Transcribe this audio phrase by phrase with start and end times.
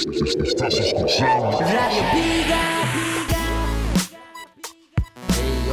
[0.00, 2.58] Estás escuchando Radio Piga.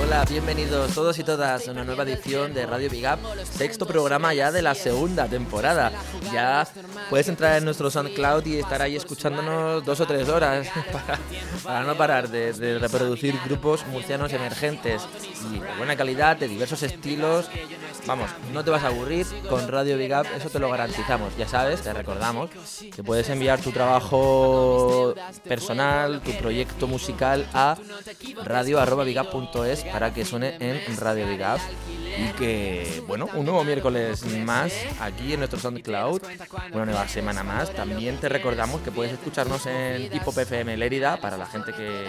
[0.03, 3.05] Hola, bienvenidos todos y todas a una nueva edición de Radio Big
[3.49, 5.93] sexto programa ya de la segunda temporada.
[6.33, 6.67] Ya
[7.09, 11.19] puedes entrar en nuestro SoundCloud y estar ahí escuchándonos dos o tres horas para,
[11.63, 15.07] para no parar de, de reproducir grupos murcianos emergentes
[15.49, 17.49] y de buena calidad, de diversos estilos.
[18.07, 21.35] Vamos, no te vas a aburrir con Radio Big Up, eso te lo garantizamos.
[21.37, 22.49] Ya sabes, te recordamos
[22.95, 25.13] que puedes enviar tu trabajo
[25.43, 27.77] personal, tu proyecto musical a
[28.43, 31.59] radio.bigup.es para que suene en Radio Big Up.
[32.19, 36.21] Y que, bueno, un nuevo miércoles más aquí en nuestro SoundCloud,
[36.73, 37.71] una nueva semana más.
[37.73, 42.07] También te recordamos que puedes escucharnos en Hip Hop FM Lérida para la gente que,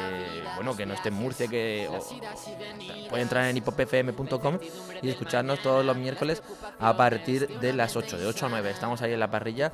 [0.57, 4.59] bueno, que no esté en Murcia, que o- puede entrar en hiphopfm.com
[5.03, 6.43] y escucharnos todos los miércoles
[6.79, 8.71] a partir de las 8, de 8 a 9.
[8.71, 9.73] Estamos ahí en la parrilla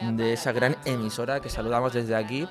[0.00, 2.46] de esa gran emisora que saludamos desde aquí.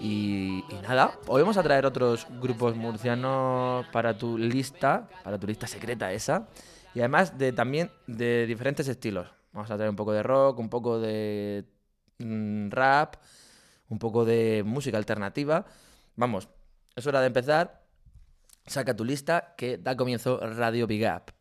[0.00, 5.66] Y, nada, hoy vamos a traer otros grupos murcianos para tu lista, para tu lista
[5.66, 6.48] secreta esa.
[6.94, 9.28] Y además de también de diferentes estilos.
[9.52, 11.64] Vamos a traer un poco de rock, un poco de
[12.18, 13.16] mm, rap,
[13.88, 15.64] un poco de música alternativa.
[16.16, 16.48] Vamos,
[16.94, 17.82] es hora de empezar.
[18.66, 21.37] Saca tu lista que da comienzo Radio Big Up.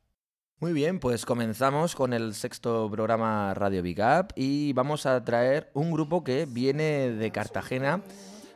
[0.60, 5.70] Muy bien, pues comenzamos con el sexto programa Radio Big Up y vamos a traer
[5.76, 8.02] un grupo que viene de Cartagena,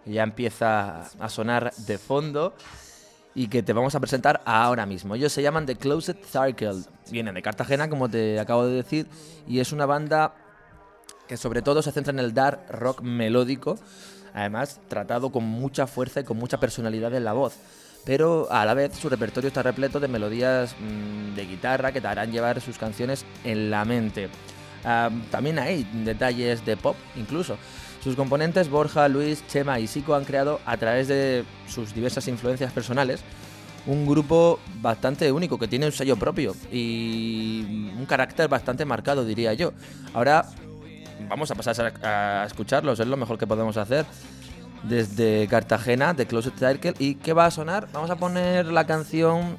[0.08, 2.56] ya empieza a sonar de fondo
[3.36, 5.14] y que te vamos a presentar ahora mismo.
[5.14, 9.06] Ellos se llaman The Closet Circle, vienen de Cartagena, como te acabo de decir,
[9.48, 10.34] y es una banda
[11.28, 13.78] que sobre todo se centra en el dark rock melódico,
[14.34, 17.60] además tratado con mucha fuerza y con mucha personalidad en la voz.
[18.06, 22.08] Pero a la vez su repertorio está repleto de melodías mm, de guitarra que te
[22.08, 24.30] harán llevar sus canciones en la mente.
[25.30, 27.58] También hay detalles de pop incluso.
[28.04, 32.74] Sus componentes Borja, Luis, Chema y Sico han creado a través de sus diversas influencias
[32.74, 33.22] personales
[33.86, 39.54] un grupo bastante único que tiene un sello propio y un carácter bastante marcado diría
[39.54, 39.74] yo.
[40.14, 40.46] Ahora
[41.30, 44.06] vamos a pasar a escucharlos, es lo mejor que podemos hacer
[44.84, 46.94] desde Cartagena, de Closet Circle.
[47.00, 47.88] ¿Y qué va a sonar?
[47.94, 49.58] Vamos a poner la canción.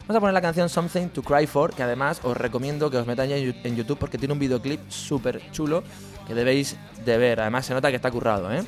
[0.00, 3.06] Vamos a poner la canción Something to Cry For, que además os recomiendo que os
[3.06, 5.82] metáis en YouTube porque tiene un videoclip súper chulo
[6.26, 7.40] que debéis de ver.
[7.40, 8.64] Además se nota que está currado, ¿eh?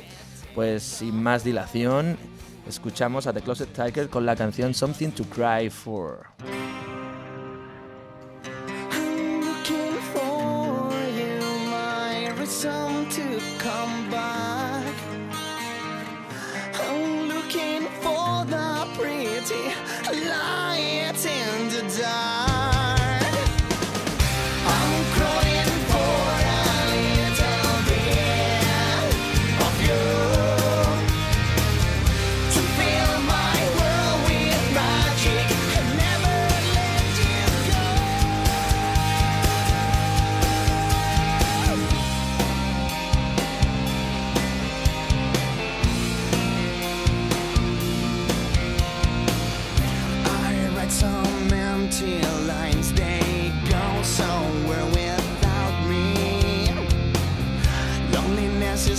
[0.53, 2.17] Pues sin más dilación,
[2.67, 6.27] escuchamos a The Closet Tiger con la canción Something to Cry For.
[12.61, 14.48] I'm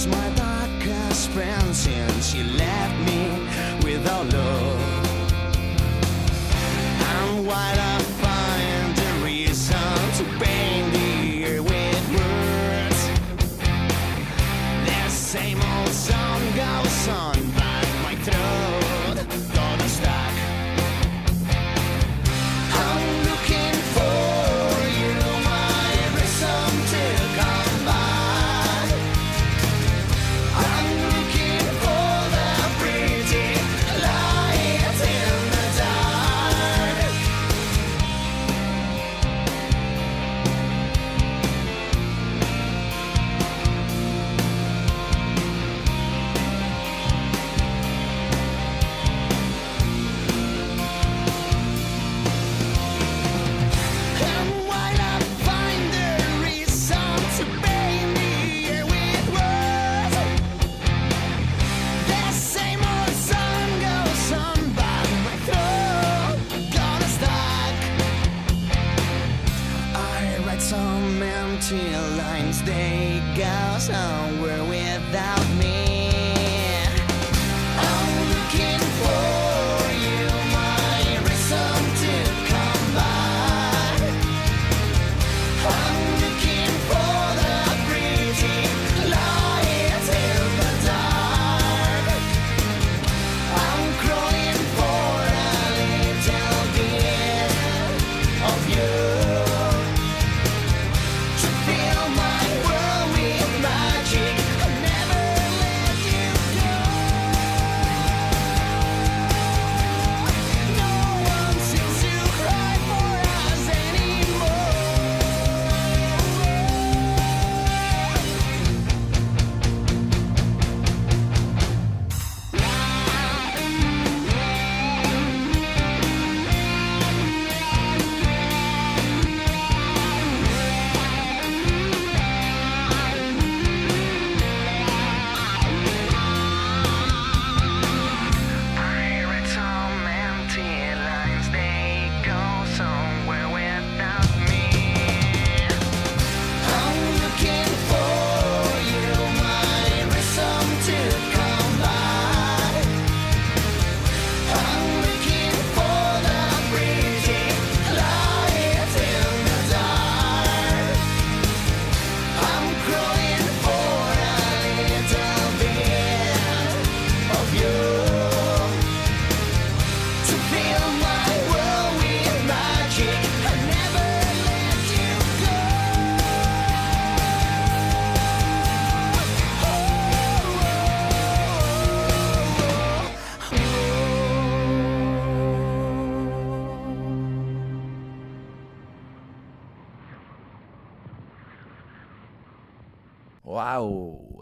[0.01, 0.40] is my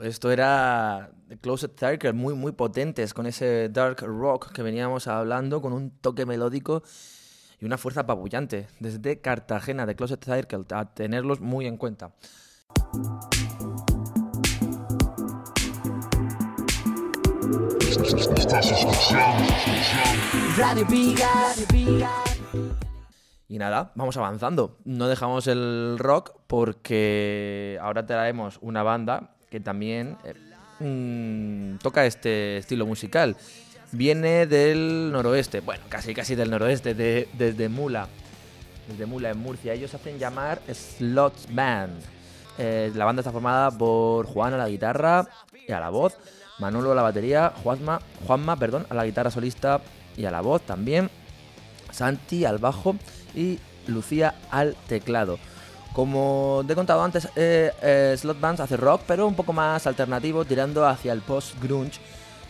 [0.09, 5.61] esto era The Closet Circle, muy muy potentes con ese dark rock que veníamos hablando,
[5.61, 6.83] con un toque melódico
[7.61, 8.67] y una fuerza apabullante.
[8.81, 12.13] Desde Cartagena, The Closet Circle, a tenerlos muy en cuenta.
[23.49, 24.79] Y nada, vamos avanzando.
[24.85, 30.35] No dejamos el rock porque ahora traemos una banda que también eh,
[30.85, 33.37] mm, toca este estilo musical.
[33.93, 38.09] Viene del noroeste, bueno, casi casi del noroeste, de- desde Mula.
[38.89, 39.73] Desde Mula, en Murcia.
[39.73, 42.01] Ellos hacen llamar Slots Band.
[42.59, 45.27] Eh, la banda está formada por Juan a la guitarra
[45.67, 46.19] y a la voz,
[46.59, 49.81] Manolo a la batería, Juanma, Juanma perdón, a la guitarra solista
[50.17, 51.09] y a la voz también,
[51.93, 52.97] Santi al bajo
[53.35, 55.39] y Lucía al teclado.
[55.93, 59.87] Como te he contado antes, eh, eh, Slot Bands hace rock, pero un poco más
[59.87, 61.99] alternativo, tirando hacia el post-grunge,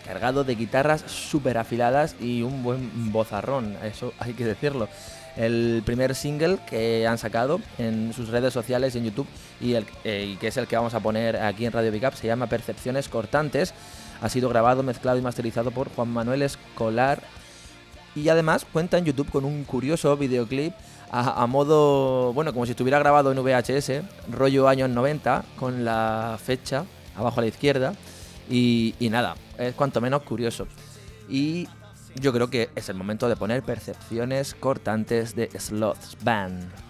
[0.05, 4.89] cargado de guitarras súper afiladas y un buen bozarrón, eso hay que decirlo.
[5.37, 9.29] El primer single que han sacado en sus redes sociales en YouTube,
[9.61, 12.17] y, eh, y que es el que vamos a poner aquí en Radio Big Up,
[12.17, 13.73] se llama Percepciones Cortantes.
[14.21, 17.23] Ha sido grabado, mezclado y masterizado por Juan Manuel Escolar
[18.15, 20.75] y además cuenta en YouTube con un curioso videoclip
[21.11, 26.85] a, modo, bueno, como si estuviera grabado en VHS, rollo años 90, con la fecha
[27.17, 27.95] abajo a la izquierda.
[28.51, 30.67] Y, y nada, es cuanto menos curioso.
[31.29, 31.69] Y
[32.21, 36.88] yo creo que es el momento de poner percepciones cortantes de Sloths Band.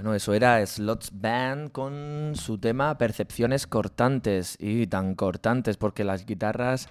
[0.00, 4.56] Bueno, eso era Slots Band con su tema Percepciones cortantes.
[4.58, 6.88] Y tan cortantes porque las guitarras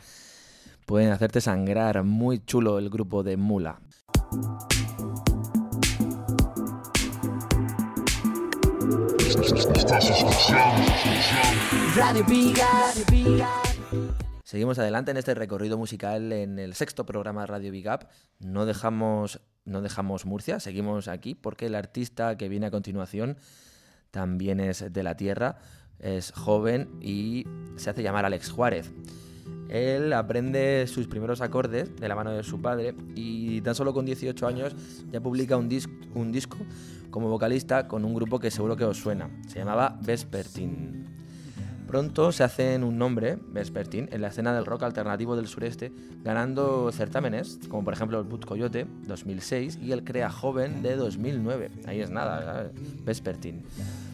[0.85, 2.03] pueden hacerte sangrar.
[2.03, 3.79] Muy chulo el grupo de Mula.
[11.95, 12.23] Radio
[13.41, 13.68] Up.
[14.49, 18.07] Seguimos adelante en este recorrido musical en el sexto programa Radio Big Up.
[18.39, 23.37] No dejamos, no dejamos Murcia, seguimos aquí porque el artista que viene a continuación
[24.09, 25.59] también es de la tierra,
[25.99, 28.91] es joven y se hace llamar Alex Juárez.
[29.69, 34.03] Él aprende sus primeros acordes de la mano de su padre y tan solo con
[34.03, 34.75] 18 años
[35.11, 36.57] ya publica un, dis- un disco
[37.11, 39.29] como vocalista con un grupo que seguro que os suena.
[39.47, 40.98] Se llamaba Vespertin.
[41.89, 45.91] Pronto se hacen un nombre, Vespertin, en la escena del rock alternativo del sureste,
[46.23, 51.71] ganando certámenes, como por ejemplo el Boot Coyote 2006 y el Crea Joven de 2009.
[51.87, 52.71] Ahí es nada, ¿sabes?
[53.03, 53.63] Vespertin.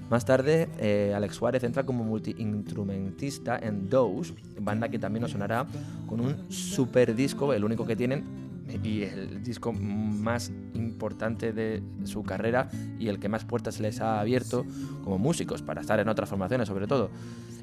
[0.09, 5.65] Más tarde, eh, Alex Suárez entra como multiinstrumentista en Dose, banda que también nos sonará
[6.07, 8.44] con un super disco, el único que tienen
[8.83, 12.69] y el disco más importante de su carrera
[12.99, 14.65] y el que más puertas les ha abierto
[15.03, 17.09] como músicos para estar en otras formaciones sobre todo.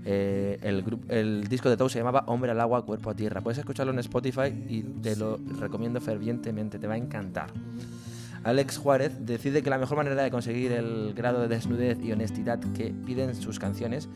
[0.05, 3.41] Eh, el, el disco de Dose se llamaba Hombre al agua, cuerpo a tierra.
[3.41, 7.51] Puedes escucharlo en Spotify y te lo recomiendo fervientemente, te va a encantar.
[8.45, 12.59] Alex Juárez decide que la mejor manera de conseguir el grado de desnudez y honestidad
[12.75, 14.09] que piden sus canciones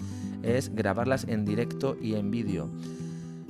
[0.42, 2.68] es grabarlas en directo y en vídeo.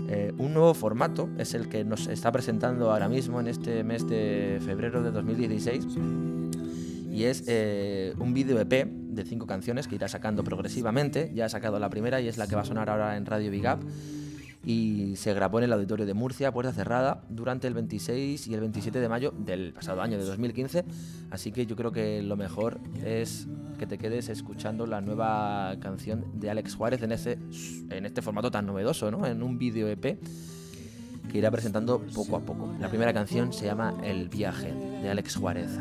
[0.08, 4.06] Eh, un nuevo formato es el que nos está presentando ahora mismo en este mes
[4.08, 5.86] de febrero de 2016
[7.10, 11.32] y es eh, un vídeo EP de cinco canciones que irá sacando progresivamente.
[11.34, 13.50] Ya ha sacado la primera y es la que va a sonar ahora en Radio
[13.50, 13.80] Big Up
[14.66, 18.60] y se grabó en el auditorio de Murcia, puerta cerrada, durante el 26 y el
[18.60, 20.84] 27 de mayo del pasado año de 2015.
[21.30, 23.46] Así que yo creo que lo mejor es
[23.78, 27.38] que te quedes escuchando la nueva canción de Alex Juárez en, ese,
[27.90, 29.24] en este formato tan novedoso, ¿no?
[29.24, 30.18] en un vídeo EP
[31.30, 32.74] que irá presentando poco a poco.
[32.80, 35.78] La primera canción se llama El viaje de Alex Juárez.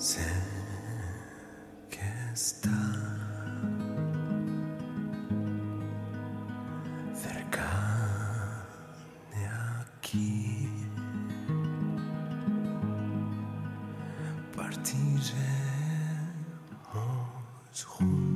[0.00, 0.26] Sé
[1.90, 2.00] que
[2.32, 2.70] está
[7.12, 7.68] cerca
[9.30, 9.44] de
[9.82, 10.70] aquí.
[14.56, 15.34] Partiremos
[17.84, 18.29] juntos.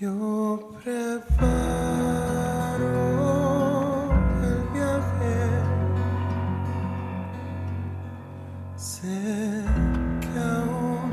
[0.00, 1.28] Yo preparo
[4.42, 5.36] el viaje.
[8.76, 9.18] Sé
[10.22, 11.10] que aún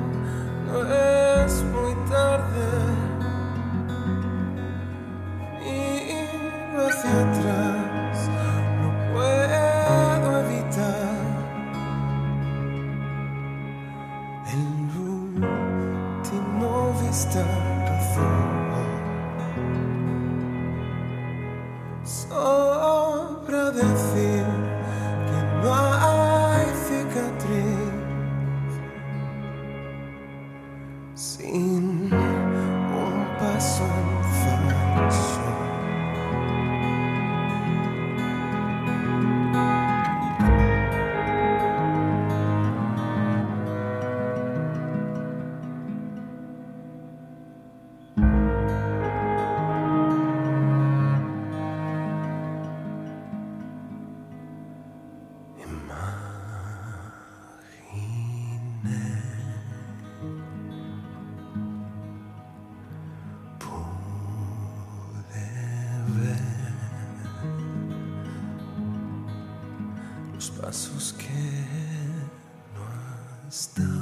[0.67, 2.67] no es muy tarde.
[5.60, 8.15] Miro hacia atrás,
[8.79, 11.27] no puedo evitar
[14.53, 14.72] el
[16.15, 16.70] último
[17.03, 18.67] vistazo.
[70.38, 71.25] Los pasos que
[72.76, 73.97] no has dado.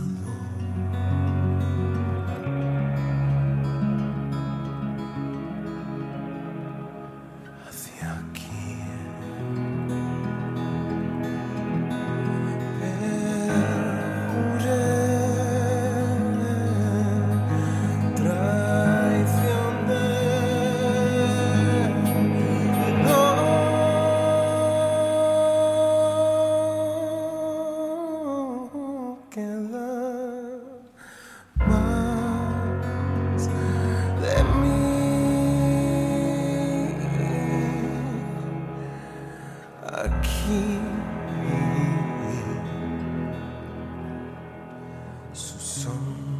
[45.75, 46.34] Su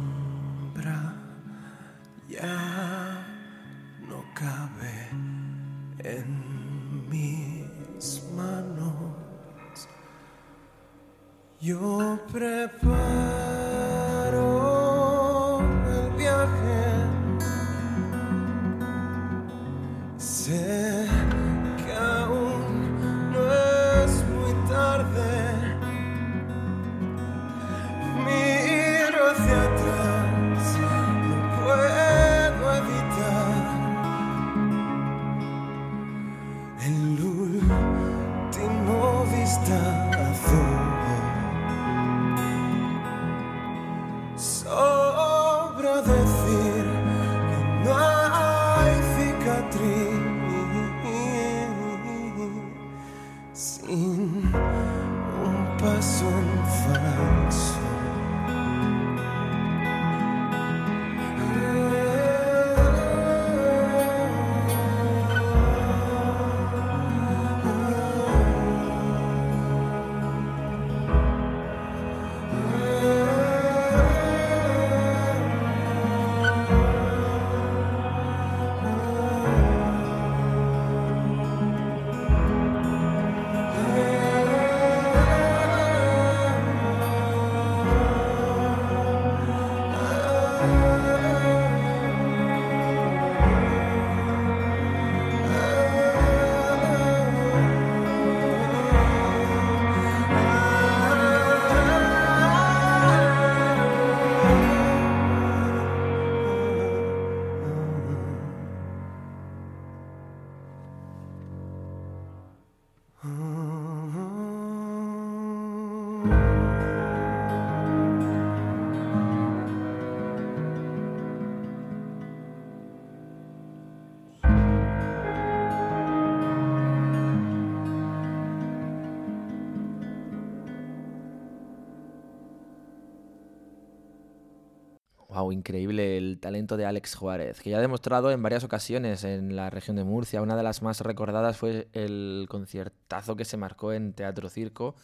[135.46, 139.54] Wow, increíble el talento de Alex Juárez, que ya ha demostrado en varias ocasiones en
[139.54, 140.42] la región de Murcia.
[140.42, 144.96] Una de las más recordadas fue el conciertazo que se marcó en Teatro Circo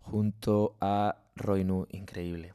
[0.00, 1.86] junto a Roy Nu.
[1.90, 2.54] Increíble.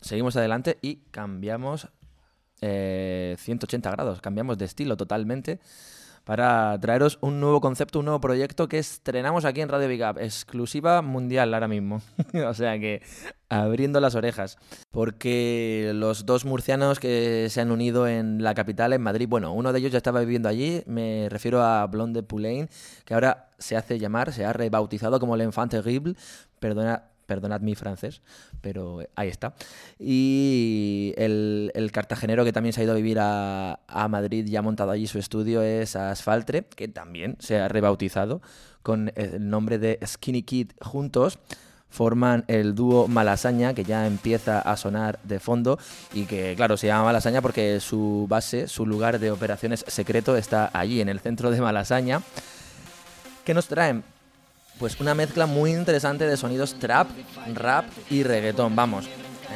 [0.00, 1.88] Seguimos adelante y cambiamos
[2.60, 5.58] eh, 180 grados, cambiamos de estilo totalmente
[6.24, 10.18] para traeros un nuevo concepto, un nuevo proyecto que estrenamos aquí en Radio Big Up,
[10.18, 12.00] exclusiva mundial ahora mismo.
[12.46, 13.02] o sea que
[13.48, 14.56] abriendo las orejas,
[14.90, 19.72] porque los dos murcianos que se han unido en la capital, en Madrid, bueno, uno
[19.72, 22.68] de ellos ya estaba viviendo allí, me refiero a Blonde Poulain,
[23.04, 26.14] que ahora se hace llamar, se ha rebautizado como L'Enfant Terrible,
[26.58, 28.22] perdona, perdonad mi francés,
[28.60, 29.54] pero ahí está.
[29.98, 34.62] Y el, cartagenero que también se ha ido a vivir a, a Madrid y ha
[34.62, 38.40] montado allí su estudio es Asfaltre, que también se ha rebautizado
[38.84, 41.38] con el nombre de Skinny Kid juntos.
[41.88, 45.78] Forman el dúo Malasaña, que ya empieza a sonar de fondo
[46.12, 50.70] y que, claro, se llama Malasaña porque su base, su lugar de operaciones secreto está
[50.74, 52.20] allí, en el centro de Malasaña.
[53.44, 54.02] ¿Qué nos traen?
[54.78, 57.08] Pues una mezcla muy interesante de sonidos trap,
[57.54, 59.06] rap y reggaetón, vamos.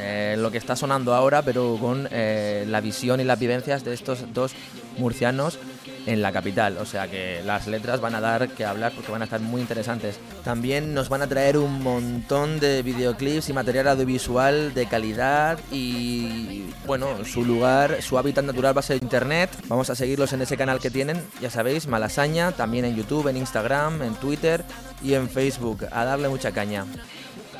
[0.00, 3.94] eh, lo que está sonando ahora, pero con eh, la visión y las vivencias de
[3.94, 4.52] estos dos
[4.98, 5.58] murcianos
[6.06, 6.78] en la capital.
[6.78, 9.60] O sea que las letras van a dar que hablar porque van a estar muy
[9.60, 10.18] interesantes.
[10.44, 16.64] También nos van a traer un montón de videoclips y material audiovisual de calidad y
[16.86, 19.50] bueno, su lugar, su hábitat natural va a ser internet.
[19.68, 23.36] Vamos a seguirlos en ese canal que tienen, ya sabéis, Malasaña, también en YouTube, en
[23.36, 24.64] Instagram, en Twitter
[25.02, 25.86] y en Facebook.
[25.92, 26.86] A darle mucha caña.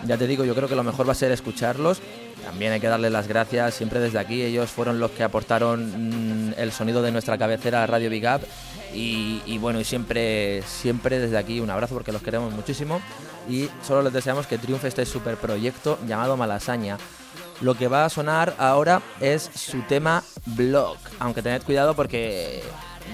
[0.07, 2.01] Ya te digo, yo creo que lo mejor va a ser escucharlos.
[2.45, 4.43] También hay que darles las gracias siempre desde aquí.
[4.43, 8.41] Ellos fueron los que aportaron mm, el sonido de nuestra cabecera Radio Big Up.
[8.95, 13.01] Y, bueno, y siempre, siempre desde aquí un abrazo porque los queremos muchísimo.
[13.49, 16.97] Y solo les deseamos que triunfe este super proyecto llamado Malasaña.
[17.61, 20.97] Lo que va a sonar ahora es su tema Blog.
[21.19, 22.63] Aunque tened cuidado porque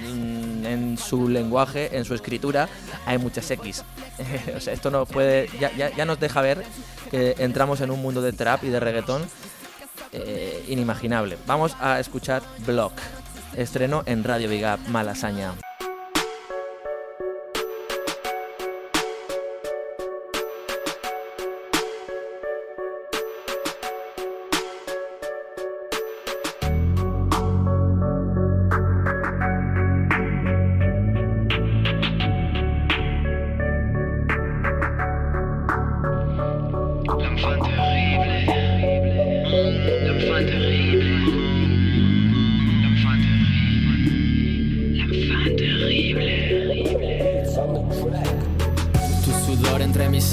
[0.02, 2.68] en su lenguaje, en su escritura,
[3.06, 3.84] hay muchas X.
[4.56, 5.48] o sea, esto no puede.
[5.58, 6.64] Ya, ya- nos deja ver
[7.10, 9.22] que entramos en un mundo de trap y de reggaetón
[10.12, 11.38] eh, inimaginable.
[11.46, 12.92] Vamos a escuchar Blog.
[13.56, 15.54] Estreno en Radio Viga Malasaña.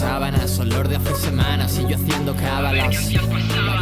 [0.02, 2.96] Sábanas, olor de hace semanas y yo haciendo cábalas.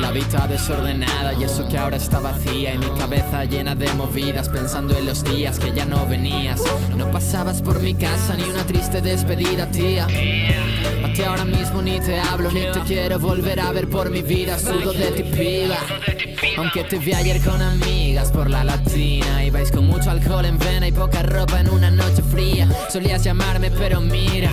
[0.02, 4.50] La vida desordenada y eso que ahora está vacía y mi cabeza llena de movidas
[4.50, 6.62] pensando en los días que ya no venías.
[6.98, 10.08] No pasabas por mi casa ni una triste despedida, tía.
[10.08, 14.22] A ti ahora mismo ni te hablo ni te quiero volver a ver por mi
[14.22, 14.60] vida.
[14.60, 15.78] Sudo de ti, piba.
[16.58, 20.88] Aunque te vi ayer con amigas por la latina Ibais con mucho alcohol en vena
[20.88, 22.68] y poca ropa en una noche fría.
[22.90, 24.50] Solías llamarme pero mira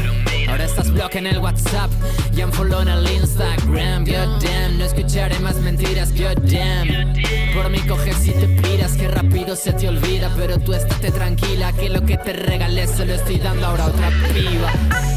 [0.48, 1.90] Ahora estás bloque en el WhatsApp
[2.36, 4.04] y un follow en el Instagram.
[4.04, 6.12] God damn, no escucharé más mentiras.
[6.12, 7.14] God damn
[7.54, 11.72] Por mí coges y te piras que rápido se te olvida Pero tú estate tranquila
[11.72, 14.72] que lo que te regalé se lo estoy dando ahora a otra piba.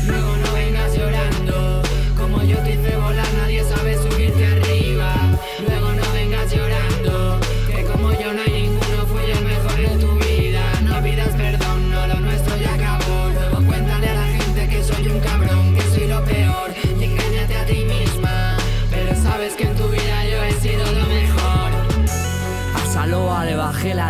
[0.08, 1.82] Luego no vengas llorando
[2.17, 5.15] Como yo te hice volar nadie sabe subirte arriba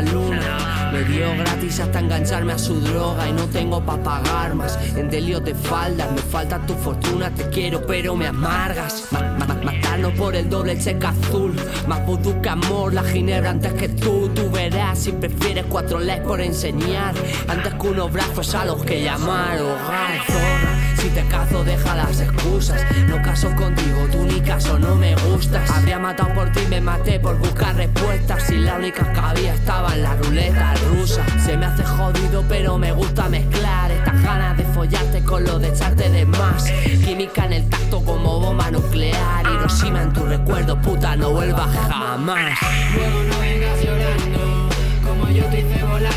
[0.02, 4.78] Me dio gratis hasta engancharme a su droga y no tengo pa' pagar más.
[4.96, 9.06] En delio de faldas, me falta tu fortuna, te quiero pero me amargas.
[9.12, 11.54] Ma- ma- ma- matarnos por el doble cheque azul.
[11.88, 14.30] Más vudú que amor, la ginebra antes que tú.
[14.34, 17.14] Tú verás si prefieres cuatro legs por enseñar.
[17.48, 20.79] Antes que unos brazos a los que llamar hogar.
[21.00, 22.82] Si te cazo, deja las excusas.
[23.08, 25.70] No caso contigo, tú ni caso, no me gustas.
[25.72, 28.50] Habría matado por ti, me maté por buscar respuestas.
[28.50, 31.24] Y la única que había estaba en la ruleta rusa.
[31.40, 35.70] Se me hace jodido, pero me gusta mezclar estas ganas de follarte con lo de
[35.70, 36.66] echarte de más.
[37.06, 39.46] Química en el tacto como bomba nuclear.
[39.46, 42.58] Hiroshima en tu recuerdo, puta, no vuelvas jamás.
[42.94, 44.70] Luego no vengas llorando,
[45.06, 46.14] como yo te hice volar,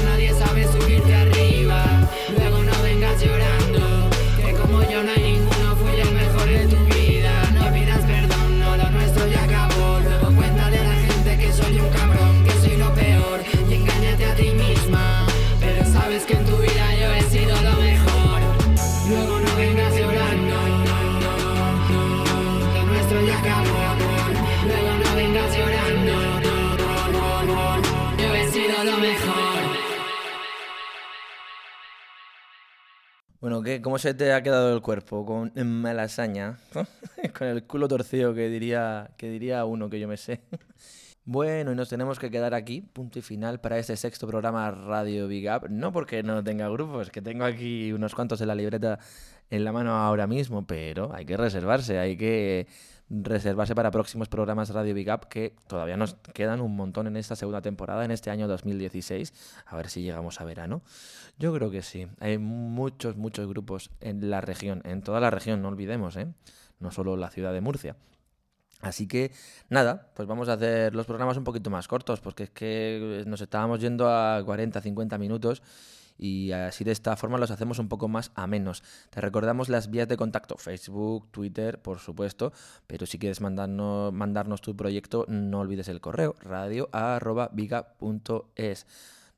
[33.40, 35.26] Bueno, ¿qué, ¿cómo se te ha quedado el cuerpo?
[35.26, 36.60] Con malasaña,
[37.36, 40.42] con el culo torcido que diría, que diría uno que yo me sé.
[41.24, 45.26] Bueno, y nos tenemos que quedar aquí, punto y final para este sexto programa Radio
[45.26, 45.68] Big Up.
[45.70, 49.00] No porque no tenga grupos, que tengo aquí unos cuantos en la libreta
[49.50, 52.66] en la mano ahora mismo, pero hay que reservarse, hay que
[53.12, 57.36] reservarse para próximos programas Radio Big Up que todavía nos quedan un montón en esta
[57.36, 59.34] segunda temporada, en este año 2016.
[59.66, 60.82] A ver si llegamos a verano.
[61.38, 62.06] Yo creo que sí.
[62.20, 66.28] Hay muchos, muchos grupos en la región, en toda la región, no olvidemos, ¿eh?
[66.80, 67.96] No solo la ciudad de Murcia.
[68.80, 69.30] Así que
[69.68, 73.40] nada, pues vamos a hacer los programas un poquito más cortos, porque es que nos
[73.40, 75.62] estábamos yendo a 40, 50 minutos
[76.22, 78.84] y así de esta forma los hacemos un poco más a menos.
[79.10, 82.52] Te recordamos las vías de contacto, Facebook, Twitter, por supuesto,
[82.86, 88.86] pero si quieres mandarnos, mandarnos tu proyecto, no olvides el correo radio@viga.es.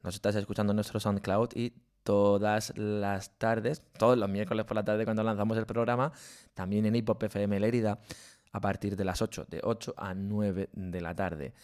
[0.03, 4.85] Nos estás escuchando en nuestro SoundCloud y todas las tardes, todos los miércoles por la
[4.85, 6.12] tarde cuando lanzamos el programa,
[6.53, 7.99] también en Hip Hop FM Lérida
[8.53, 11.55] a partir de las 8, de 8 a 9 de la tarde.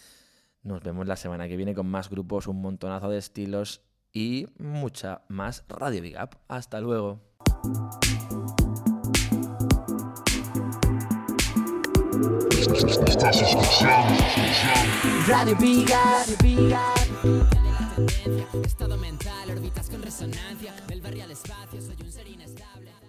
[0.62, 5.22] Nos vemos la semana que viene con más grupos, un montonazo de estilos y mucha
[5.28, 6.36] más Radio Big Up.
[6.48, 7.20] Hasta luego.
[15.26, 17.00] Radio Big Up.
[18.64, 22.99] Estado mental, órbitas con resonancia, del barrio al espacio, soy un ser inestable.